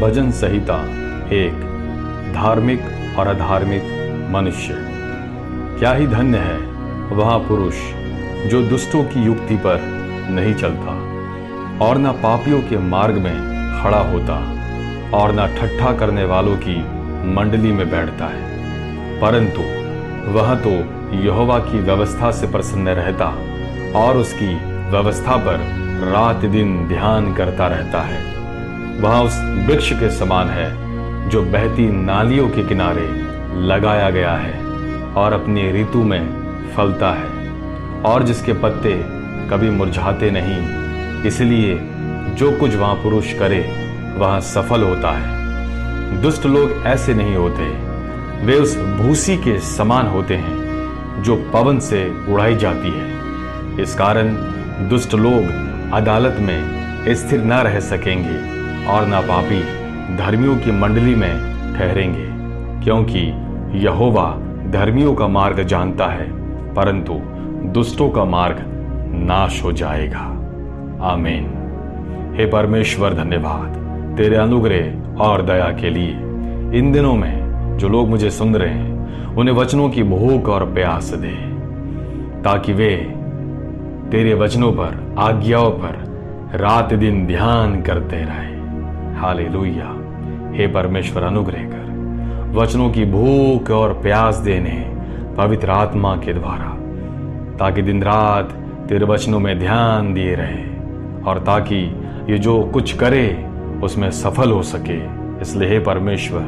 भजन 0.00 0.30
संहिता, 0.30 0.76
एक, 1.32 1.54
धार्मिक 2.34 2.80
और 3.18 3.26
अधार्मिक 3.26 3.82
मनुष्य। 4.30 4.74
क्या 5.78 5.92
ही 5.92 6.06
धन्य 6.06 6.38
है 6.38 6.58
वह 7.16 7.38
पुरुष 7.38 7.74
जो 8.46 8.62
दुष्टों 8.62 9.04
की 9.04 9.22
युक्ति 9.22 9.56
पर 9.56 9.80
नहीं 10.30 10.54
चलता 10.54 10.92
और 11.86 11.98
न 11.98 12.12
पापियों 12.12 12.60
के 12.62 12.78
मार्ग 12.78 13.14
में 13.14 13.34
खड़ा 13.82 13.98
होता 13.98 14.34
और 15.16 15.32
न 15.34 15.56
ठट्ठा 15.58 15.92
करने 15.92 16.24
वालों 16.24 16.56
की 16.56 16.76
मंडली 17.34 17.72
में 17.72 17.90
बैठता 17.90 18.26
है। 18.26 18.54
परंतु 19.20 19.60
वह 20.30 20.54
तो 20.54 20.70
यहोवा 21.16 21.58
की 21.58 21.78
व्यवस्था 21.78 22.30
से 22.30 22.46
प्रसन्न 22.46 22.88
रहता 22.88 23.26
और 24.00 24.16
उसकी 24.16 24.54
व्यवस्था 24.90 25.36
पर 25.36 25.56
रात 26.12 26.36
दिन 26.36 26.88
ध्यान 26.88 27.34
करता 27.34 27.66
रहता 27.66 28.00
है। 28.00 28.43
वह 29.00 29.18
उस 29.18 29.38
वृक्ष 29.66 29.92
के 29.92 30.10
समान 30.10 30.48
है, 30.48 30.68
जो 31.28 31.42
बहती 31.42 31.88
नालियों 31.90 32.48
के 32.48 32.64
किनारे 32.64 33.08
लगाया 33.66 34.10
गया 34.10 34.32
है 34.32 34.52
और 35.14 35.32
अपनी 35.32 35.70
ऋतु 35.72 36.02
में 36.02 36.28
फलता 36.76 37.10
है, 37.12 37.48
और 38.02 38.22
जिसके 38.22 38.52
पत्ते 38.52 38.92
कभी 39.50 39.70
मुरझाते 39.70 40.30
नहीं। 40.30 41.22
इसलिए 41.22 41.78
जो 42.34 42.58
कुछ 42.58 42.74
वहाँ 42.74 42.94
पुरुष 42.94 43.32
करे, 43.32 43.60
वह 44.18 44.40
सफल 44.40 44.82
होता 44.82 45.10
है। 45.10 46.22
दुष्ट 46.22 46.46
लोग 46.46 46.82
ऐसे 46.86 47.14
नहीं 47.14 47.36
होते। 47.36 47.64
वे 48.46 48.54
उस 48.54 48.78
भूसी 48.78 49.36
के 49.36 49.58
समान 49.58 50.06
होते 50.06 50.36
हैं, 50.36 51.22
जो 51.22 51.36
पवन 51.36 51.78
से 51.78 52.12
उड़ाई 52.28 52.56
जाती 52.56 52.90
है। 52.90 53.82
इस 53.82 53.94
कारण 53.94 54.34
दुष्ट 54.88 55.14
लोग 55.14 55.42
अदालत 55.92 56.36
में 56.40 57.14
स्थिर 57.14 57.44
न 57.44 57.52
रह 57.52 57.80
सकेंगे। 57.80 58.63
और 58.88 59.06
न 59.06 59.20
पापी 59.20 59.60
धर्मियों 60.16 60.56
की 60.56 60.72
मंडली 60.72 61.14
में 61.14 61.54
ठहरेंगे, 61.76 62.28
क्योंकि 62.84 63.34
यहोवा 63.84 64.38
धर्मियों 64.70 65.14
का 65.14 65.28
मार्ग 65.28 65.62
जानता 65.62 66.06
है, 66.06 66.32
परंतु 66.74 67.14
दुष्टों 67.68 68.10
का 68.10 68.24
मार्ग 68.24 68.56
नाश 69.14 69.64
हो 69.64 69.72
जाएगा। 69.72 70.30
आमीन। 71.02 71.50
हे 72.36 72.46
परमेश्वर, 72.46 73.14
धन्यवाद। 73.14 73.84
तेरे 74.16 74.36
अनुग्रह 74.36 75.14
और 75.20 75.42
दया 75.42 75.66
के 75.80 75.90
लिए 75.90 76.10
इन 76.78 76.92
दिनों 76.92 77.14
में 77.14 77.44
जो 77.78 77.88
लोग 77.88 78.08
मुझे 78.08 78.30
सुन 78.30 78.54
रहे 78.54 78.74
हैं, 78.74 79.26
उन्हें 79.34 79.54
वचनों 79.54 79.88
की 79.90 80.02
भूख 80.02 80.48
और 80.48 80.72
प्यास 80.72 81.14
दे, 81.14 81.34
ताकि 82.42 82.72
वे 82.72 82.96
तेरे 84.10 84.34
वचनों 84.34 84.72
पर, 84.72 85.14
आज्ञाओं 85.18 85.70
पर 85.70 86.14
रात 86.54 86.94
दिन 86.94 87.26
ध्यान 87.26 87.82
करते 87.82 88.16
रहे। 88.16 88.63
हाले 89.24 89.44
हे 90.58 90.66
परमेश्वर, 90.66 91.22
अनुग्रह 91.22 91.62
कर। 91.62 91.84
वचनों 92.54 92.90
की 92.90 93.04
भूख 93.04 93.70
और 93.70 93.92
प्यास 93.92 94.36
देने 94.36 94.94
पवित्र 95.36 95.70
आत्मा 95.70 96.16
के 96.16 96.32
द्वारा, 96.32 96.78
ताकि 97.56 97.82
दिन 97.82 98.02
रात 98.02 98.52
तेरे 98.88 99.04
वचनों 99.04 99.40
में 99.40 99.58
ध्यान 99.58 100.14
दिए 100.14 100.34
रहे 100.34 100.64
और 101.26 101.38
ताकि 101.38 102.00
ये 102.30 102.38
जो 102.38 102.64
कुछ 102.64 102.92
करे, 102.92 103.46
उसमें 103.82 104.10
सफल 104.10 104.50
हो 104.50 104.62
सके। 104.62 105.04
इसलिए 105.40 105.68
हे 105.68 105.78
परमेश्वर, 105.78 106.42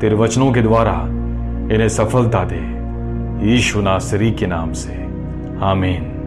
तेरे 0.00 0.14
वचनों 0.14 0.52
के 0.52 0.62
द्वारा 0.62 1.06
इन्हें 1.74 1.88
सफलता 1.88 2.44
दे। 2.52 2.80
यीशु 3.50 3.80
नासरी 3.80 4.30
के 4.30 4.46
नाम 4.46 4.72
से। 4.72 5.08
आमीन। 5.62 6.19